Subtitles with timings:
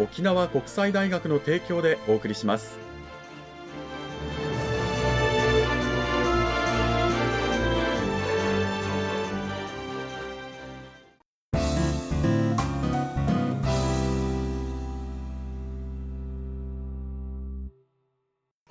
[0.00, 2.89] 沖縄国際大学の提供でお送りします。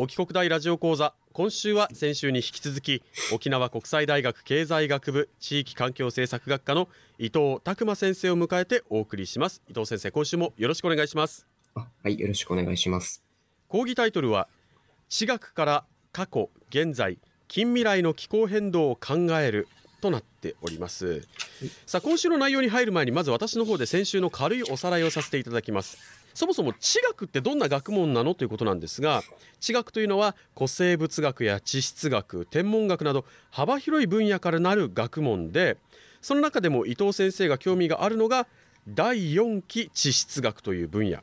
[0.02, 1.14] 沖国大ラジオ講座。
[1.33, 9.61] 今週は先週に引き続き沖縄国際大学経済学部地域環境政策学科の伊藤拓馬先生を迎えてお送りします。
[9.70, 11.45] 伊藤先生今週もよろしくお願いします。
[11.75, 13.25] あはいよろしくお願いします。
[13.67, 14.47] 講義タイトルは
[15.09, 15.83] 地学から
[16.14, 19.67] 過去現在近未来の気候変動を考える
[20.00, 21.27] となっております。
[21.86, 25.97] さあ今週の内容に入る前にまず私の方で先週の軽いおさらいをさせていただきます
[26.33, 29.23] そもそも地学ってどんな学問なのということなんですが
[29.59, 35.77] 地学というのは古生物学や地質学天文学など幅広い分野からなる学問で
[36.21, 38.47] その中でも伊藤先生が興味があるのが
[38.88, 41.19] 第4期地質学という分野。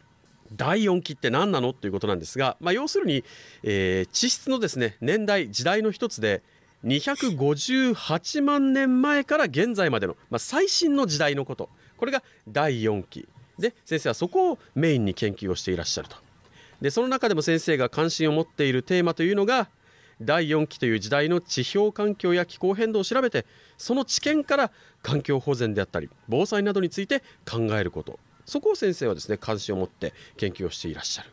[0.53, 3.25] 第4期って何なのということなんですが、まあ、要するに、
[3.65, 6.43] えー、地質のですね年代時代の一つで
[6.85, 11.69] 258万年前から現在までの、まあ、最新の時代のこと。
[11.97, 13.27] これが第4期。
[13.59, 16.17] で先生はそこをメインに研究をしていらっしゃると。
[16.81, 19.69] でその中でも先生が関心を持っているテーマというのが
[20.21, 23.47] 第4期という時代の地表環境や気候変動を調べて
[23.79, 24.71] その知見から
[25.03, 28.19] 環境保全であったり防災などについて考えること。
[28.45, 31.31] そこを先生はですね関心を持って研究をしていらっしゃる。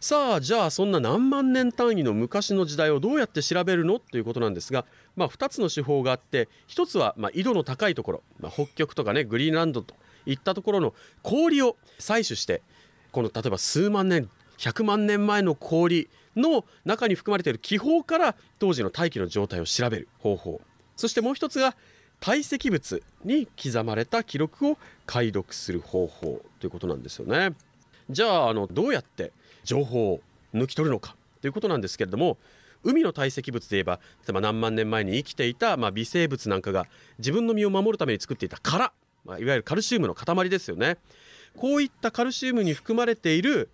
[0.00, 4.00] さあじゃあそんな何万年単位の昔の時代をどうやって調べるの？
[4.00, 4.84] ということなんですが、
[5.14, 9.94] まあ、2つの手法があって1つはま緯度の高いところ、まあ、北極とかねグリーンランドと
[10.26, 12.62] いったところの氷を採取して
[13.10, 14.28] この例えば数万年
[14.58, 20.60] 100万年前の氷の中に含まれている気泡から当時の大気の状態を調べる方法
[20.96, 21.74] そしてもう一つが
[22.20, 27.56] 堆積物に刻まれた記録を解読する方法ということなんですよね。
[28.08, 29.32] じゃああのどうやって
[29.64, 30.20] 情報を
[30.54, 32.38] 抜き取るのかということなんですけれども
[32.84, 36.86] 海の堆積物で言えば例えば何万年前に生きていた、まあ、微生物なんかが
[37.18, 38.92] 自分の身を守るために作っていた殻
[39.24, 40.98] まあ、いわゆるカルシウムの塊ですよね。
[41.56, 43.70] こういったカルシウムに含まれている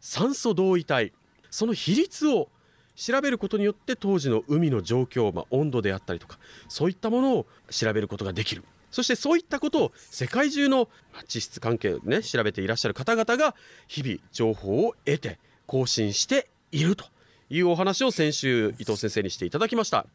[0.00, 1.12] 酸素同位体
[1.50, 2.48] その比率を
[2.94, 8.64] 調べることによって当時の海の状況、まあ、温度であったりとかそういったものを調べることができる。
[8.90, 10.88] そしてそういったことを世界中の
[11.26, 13.54] 地質関係をね調べていらっしゃる方々が
[13.88, 17.06] 日々情報を得て更新していると
[17.48, 20.06] いうお話を先週伊藤先生にしていただきました。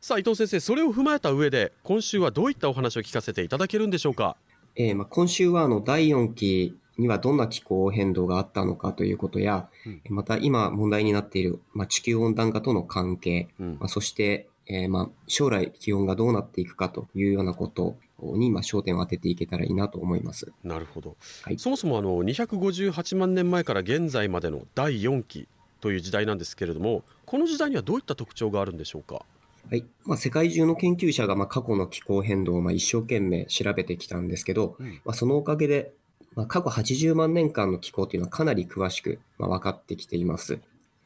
[0.00, 4.34] さあ伊藤先生それを踏まえた上で今週はどういったお話を聞かせていただけるんでしょうか、
[4.74, 20.50] えー、まあ今週はあの第4期にはどんな気候変動があったのかということや、うん、また今問題になっている、まあ、地球温暖化との関係、うん、まあ、そして、えー、まあ将来気温がどうなっていくかというようなことにまあ焦点を当てていけたらいいなと思います。
[20.64, 21.18] なるほど。
[21.42, 25.46] はい、そもそもあの258万年前から現在までの第4期
[25.82, 29.26] という時代なんですけれども、この時代にはどういった特徴があるんでしょうか？
[29.70, 29.84] はい。
[30.04, 35.92] まあ、世界中の研究者が、まあ、過去の気候変動を、まあ、一生懸命調べてきたんですけど、うん、まあ、そのおかげで、
[36.34, 40.58] まあ、過去80万年間の気候というのはかなり詳しく、まあ、分かってきています。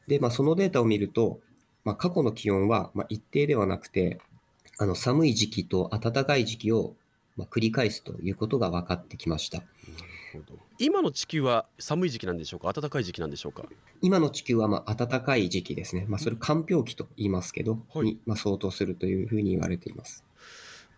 [0.09, 1.41] で、まあ、そのデータを見ると、
[1.85, 4.19] まあ、過去の気温は、まあ、一定ではなくて、
[4.79, 6.95] あの、寒い時期と暖かい時期を、
[7.37, 9.59] まあ、繰り返すということが分かってきました。
[9.59, 9.65] ほ
[9.99, 10.14] ど
[10.79, 12.73] 今の地球は寒い時期なんでしょうか？
[12.73, 13.65] 暖かい時期なんでしょうか？
[14.01, 20.25] 今の地球はまあ暖かい時期ですね、まあ、それ寒氷期と言いますけど、はい、にまあ相当するというふうに言われています。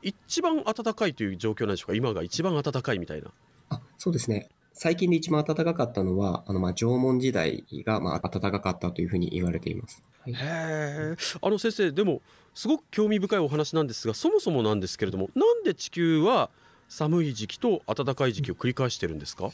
[0.03, 1.95] 一番暖かいという状況なんでしょうか？
[1.95, 3.31] 今が一番暖かいみたいな。
[3.71, 4.49] あそうですね。
[4.79, 10.03] 最近で一番暖かかったのは、あの、まあ、縄文時代が、まあ、暖かかったというふうに言われています。
[10.21, 11.17] はい、へえ。
[11.41, 12.21] あの先生、でも、
[12.53, 16.51] すごく興味深いお話なんですが、そもそもなんですけれども、なんで地球は
[16.89, 19.51] 寒い時期と暖かい時期を繰り返してるんですか、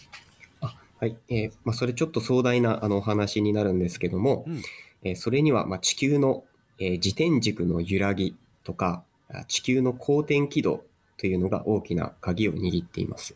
[0.60, 1.16] あはい。
[1.28, 4.62] えーまあ、それちょっと壮大なあのお話になるんですけども、うん
[5.04, 6.44] えーそれにはまあ地球の、
[6.78, 10.84] えー自転軸の揺らぎとか、あ地球の公転軌道
[11.16, 13.34] というのが大きな鍵を握っています。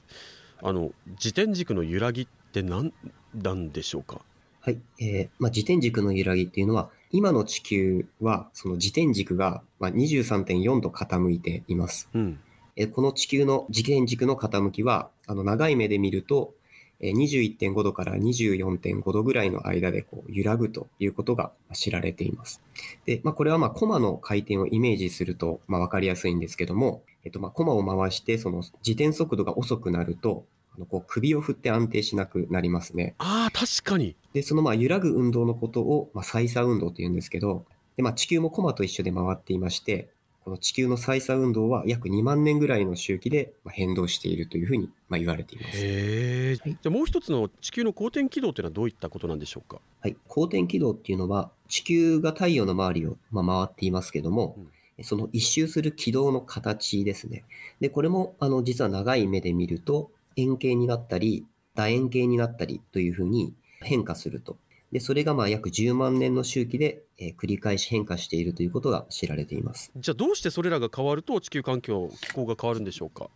[0.63, 2.93] あの自転軸の揺らぎって何
[3.35, 4.21] なんでしょうか？
[4.61, 4.79] はい。
[5.01, 12.09] えーまあ、自転軸の揺らぎっていうのは、今の地球は、その自転軸がまあ23.4度傾いています。
[12.15, 12.41] うん
[12.77, 16.55] えーこの地球の自転軸の傾きは、あの、長い目で見ると、
[17.01, 17.17] えー
[17.59, 22.63] 21.5度から24.5度ぐらいの間でこう揺らぐということが知られています。
[23.05, 33.15] で、まあ、これはまあ、コマの回転をイメージすると、まあ、わかりやすいんですけども、えっと、まあ、コマを回して、その自転速度が遅くなると、あのこう首を振って安定しなくなりますね。
[33.19, 37.65] あー確かにで、そのまあ揺らぐ運動のことを、まあ、再差運動と言うんですけど、
[37.97, 40.11] でまあ、地球もコマと一緒で回っていまして、
[40.47, 45.77] この地球の再差運動は約2万年ぐらいの周期でまあ変動しているというふうにまあ言われています。
[45.77, 49.81] はいじゃあもう一つの地球の公転軌道というのはどういったことなんでしょうか？
[50.03, 50.17] はい。
[50.29, 54.57] 公転軌道っていうのは、地球が太陽の周りをまあ回っていますけども、
[55.03, 57.43] その一周する軌道の形ですね。
[57.81, 61.45] で、これも、あの、実は長い目で見ると、円形になったり、
[61.75, 64.57] 楕円形になったりというふうに変化すると。
[64.93, 69.91] で、それがまあ約10万年の周期で、えー繰り返し変化しているということが知られています。
[69.97, 73.29] じゃあどうしてそれらが変わると地球環境気候が変わるんでしょうか？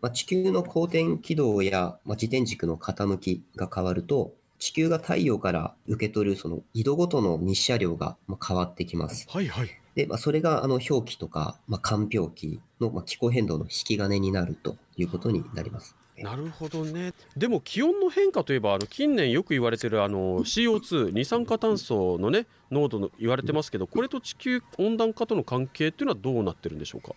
[0.00, 9.26] まあ、地球の公転軌道や、まあ、自転軸の傾きが変わると、地球が太陽から受け取るその緯度ごとの日射量がまあ変わってきます。
[9.28, 15.96] はいはいで、まあ、それがあの氷期とか、まあ、間氷期のまあ気候変動の引き金になるということになります。
[16.22, 17.12] なるほどね。
[17.36, 27.14] でも気温の変化といえばあの近年よく言われてるあの CO2 二酸化炭素のね濃度の言われてますけどこれと地球温暖化との関係っていうのはどうなってるんでしょうか？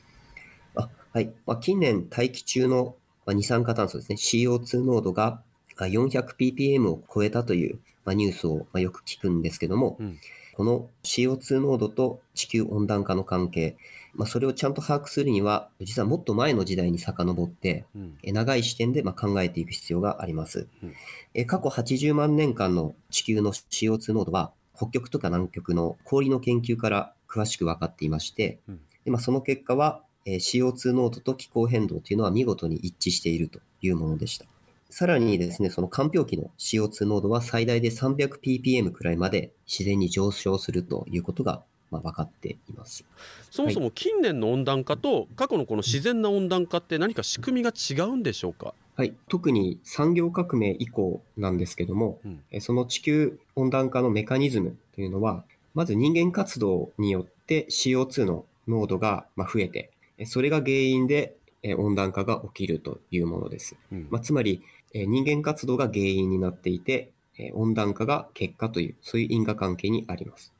[0.75, 1.31] あはい。
[1.45, 2.95] まあ、近年大気中の
[3.25, 5.42] まあ二酸化炭素ですね、CO2 濃度が
[5.77, 10.19] あ 400ppm を超えたというまあニュースをまあよく聞くんですけども、うん。
[10.53, 13.77] この CO2 濃度と地球温暖化の関係、
[14.13, 17.99] まあ、それをちゃんと把握するには、実はもっと前の時代に遡って、う
[18.33, 20.93] 長い視点でまあ考えていく必要がありますうん。
[21.33, 34.45] え過去80万年間の地球の CO2 濃度は、北極とか南極の氷の研究から詳しく分かっていましてうん、でまあ、その結果は、えー CO2 濃度と気候変動というのは見事に一致しているというものでした。
[34.91, 43.05] さらにですね、その間氷期の CO2 濃度は最大で 300ppm くらいまで自然に上昇するということが、まあ、分かっています。
[43.49, 55.43] そもそも近年の温暖化と過去のこの自然な温暖化って何か仕組みが違うんでしょうか、はい、特に産業革命以降なんですけども、うんえその地球温暖化のメカニズムというのは、
[55.73, 63.75] まず人間活動によって CO2 の濃度がまあ増えて、えそれが原因でえ温暖化が起きるというものです。
[63.91, 64.61] うんまあ、つまり、
[64.93, 70.53] え人間活動が原因になっていて、え温暖化が結果という、そういう因果関係にあります。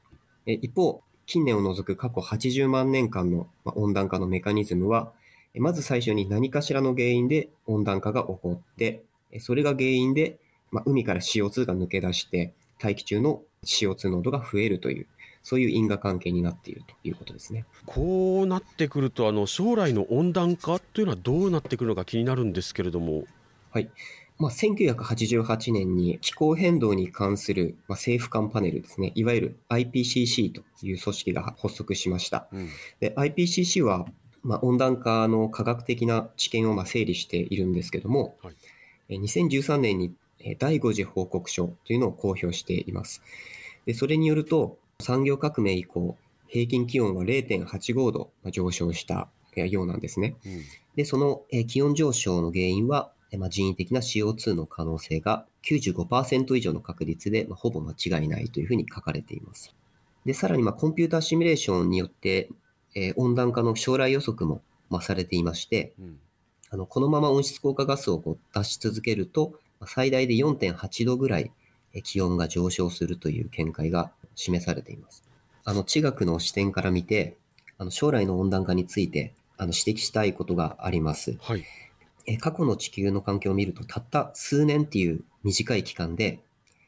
[0.45, 1.01] え一方、
[1.31, 5.13] 近年を除く過去80万年間のまあ温暖化のメカニズムは、
[5.54, 10.39] えまず最初に何かしらの原因で温暖化が起こって、えそれが原因で、
[10.72, 15.07] まあ、海から CO2 が抜け出して、大気中の CO2 濃度が増えるという、
[15.42, 17.63] そういう因果関係になっているということですね。
[17.86, 23.24] こうなってくるとあの将来の温暖化というのはどうなってくるのか気になるんですけれども、
[23.72, 23.89] はい。
[24.42, 32.48] まあ、1988年に気候変動に関する、まあ、政府間パネルですね、いわゆる IPCC という組織が発足しました。
[32.52, 32.69] うん
[33.00, 34.07] で IPCC は、
[34.42, 38.56] まあ、温暖化の科学的な知見をまあ整理しているんですけども、はい
[39.10, 43.21] え2013年にえ第5次報告書というのを公表しています。
[43.86, 46.18] でそれによると、産業革命以降、
[46.48, 50.36] 平均気温は0.85度まあ上昇したえようなんですね。
[50.45, 50.62] うん
[50.95, 59.73] で、そのえー気温上昇の原因は、えーまあ、人為的な CO2 の可能性が95%以上の確率で、まあ、ほぼ間違いないというふうに書かれています。
[60.26, 62.50] で、さらにまあコンピューターシミュレーションによって、
[62.94, 66.19] えー温暖化の将来予測も、まあ、されていまして、うん
[66.73, 71.52] あのこのまま温室効果ガスをこう出し続けると、まあ最大で4.8度ぐらい
[71.94, 75.23] えー気温が上昇するという見解が示されています。
[75.64, 77.38] あの地学の視点から見て、
[77.78, 81.38] あの将来の温暖化についてあの指摘したいことがあります。
[81.40, 81.64] はい
[82.28, 86.40] えー過去の地球の環境を見ると、たった数年っていう短い期間で、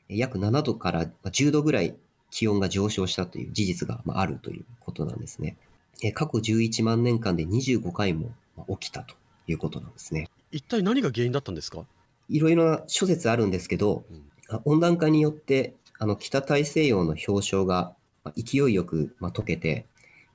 [0.10, 1.96] えー約7度からまあ10度ぐらい
[2.32, 5.58] 気温が上昇したという事実がまああるということなんですね。
[6.04, 9.16] えー過去11万年間で25回もまあ起きたと
[9.48, 10.30] いうことなんですね。
[10.52, 11.86] 一体何が原因だったんですか、
[12.30, 19.86] いろいろな諸説あるんですけど、うんあ温暖化によってあの北大西洋の氷床がまあ勢いよくまあ溶けて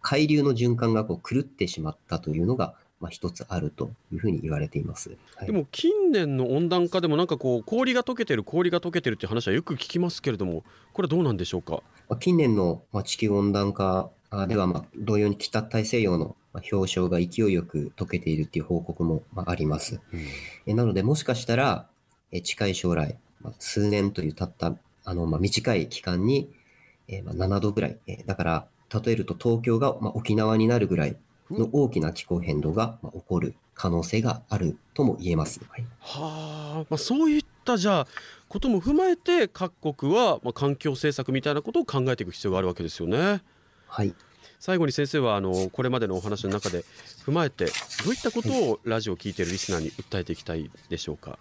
[0.00, 5.16] 海流の循環がこう狂ってしまったというのがまあ、一つあるというふうに言われています。
[5.36, 11.82] はいでも近年の温暖化でもなんかこう氷が溶けてる氷が溶けてるっていう話はよく聞きますけれどもこれはどうなんでしょうか？
[12.08, 20.00] まあ近年のまあ地球温暖化あでは、まあ同様に北大西洋のまあ氷床が勢いよく溶けているっていう報告もまああります。
[20.66, 21.86] えなので、もしかしたら、
[22.32, 26.50] え近い将来、まあ数年というたった、あの、まあ、短い期間に、
[27.06, 28.66] えーまあ7度ぐらい、えーだから、
[29.02, 31.16] 例えると東京が、まあ、沖縄になるぐらい
[31.50, 35.60] の大きな気候変動が、まあ起こる可能性があるとも言えます。
[35.68, 38.06] はいはあ、まあ、そういったじゃあ
[38.48, 43.42] ことも踏まえて各国はまあ環境政策みたいなことを考えていく必要があるわけですよね。
[43.86, 44.14] はい。
[44.60, 46.84] 最後に先生はあのこれまでのお話の中で
[47.24, 51.38] 踏まえてどういったことをラジオを聞いているリスナーに訴えていきたいでしょうか？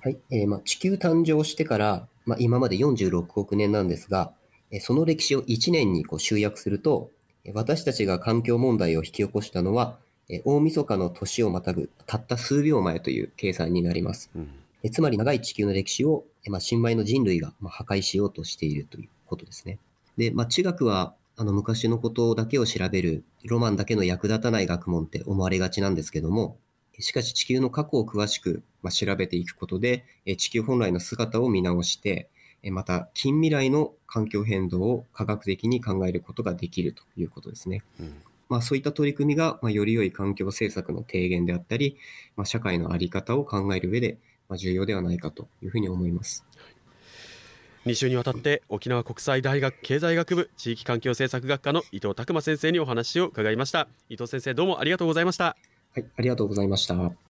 [0.00, 0.18] はい。
[0.30, 4.32] えーまあ、地球誕生してから、まあ、今まで46億年なんですが、
[4.72, 7.15] えーその歴史を1年にこう集約すると、えー
[7.54, 9.98] 私たちが環境問題を引き起こしたのは、
[10.28, 14.30] えー大晦日の年をまたぐたった数秒前という計算になります。
[14.34, 14.48] うん
[14.82, 19.78] えーつまり長い地球の歴史を、えーまあ、新米の人類がまあ破壊しようとしているということですね。
[20.16, 26.56] で、まあ、地学は、あの、昔のことだけを調べる、ロマンだけの役立たない学問って思われがちなんですけども、
[26.98, 32.35] しかし地球の過去を詳しく、まあ、調べていくことで、えー地球本来の姿を見直して、えー
[32.70, 37.82] また近未来の環境変動を科学的に考えることができるということですね。
[38.00, 38.14] うん
[38.48, 41.96] まあ、そういった取り組みが、まあ、より良い環境政策の提言であったり、
[42.36, 44.18] まあ、社会の在り方を考える上で、
[44.48, 46.44] まあ、重要ではないかというふうに思います。
[47.86, 55.56] 2週にわたって沖縄国際大学経済学部地域環境政策学科の伊藤拓馬先生にお話を伺いました伊藤先生どうもありがとうございました
[55.96, 57.25] はい、ありがとうございました。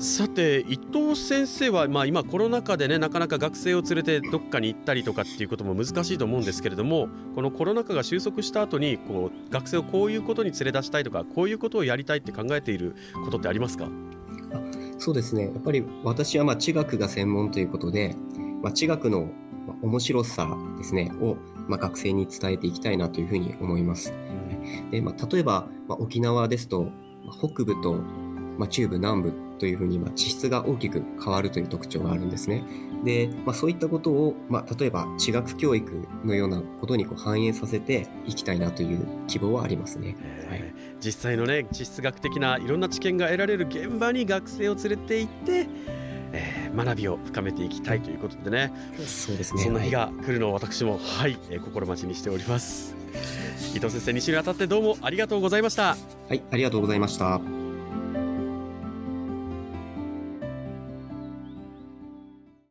[0.00, 13.90] さて伊藤先生は、まあ、今コロナ禍でねなかなか学生を連れてどっかに行ったりとかっていうことも難しいと思うんですけれどもこのコロナ禍が収束した後にこう学生をこういうことに連れ出したいとかこういうことをやりたいって考えていることってありますか？
[14.96, 15.44] そうですね。
[15.44, 18.16] やっぱり私はまあ地学が専門ということで、
[18.62, 19.30] まあ、地学の
[19.66, 21.36] まあ面白さですね、を
[21.68, 24.14] まあ学生に伝えていきたいなというふうに思います。
[24.90, 26.84] でまあ、例えば、まあ、沖縄ですと、
[27.24, 28.02] まあ北部と、
[28.60, 32.62] まあ、中部南部というふうに、まあ、地質が大きく変わるという特徴があるんですね。
[33.04, 40.08] で、まあ、そういったことを、まあ、例えば地学教育のようなことにこう反映させていきたいなという希望はありますね。
[40.48, 45.66] はいえー実際のね地質学的ないろんな知見が得られる現場に学生を連れて行って、
[46.32, 48.70] えー学びを深めていきたいということでね
[49.06, 49.62] そうですね。
[49.62, 52.94] そんな日はいが来るのを私もはい、えー心待ちにしております
[53.74, 55.96] 伊藤先生2週にわたってどうもありがとうございました
[56.28, 57.59] はい、ありがとうございました。